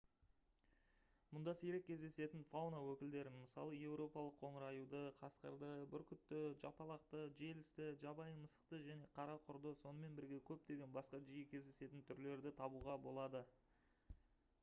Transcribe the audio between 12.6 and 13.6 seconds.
табуға болады